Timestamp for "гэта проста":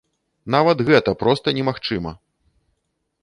0.87-1.47